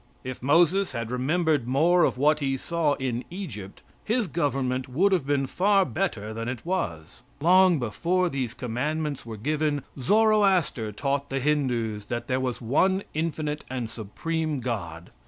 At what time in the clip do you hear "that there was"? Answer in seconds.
12.07-12.59